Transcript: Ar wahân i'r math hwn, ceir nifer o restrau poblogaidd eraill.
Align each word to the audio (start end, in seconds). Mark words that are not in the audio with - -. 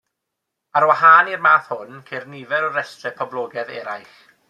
Ar 0.79 0.85
wahân 0.91 1.29
i'r 1.33 1.45
math 1.47 1.69
hwn, 1.75 2.01
ceir 2.09 2.27
nifer 2.33 2.69
o 2.71 2.75
restrau 2.75 3.19
poblogaidd 3.23 3.75
eraill. 3.81 4.15